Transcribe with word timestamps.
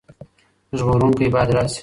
ژغورونکی 0.77 1.27
باید 1.33 1.49
راشي. 1.55 1.79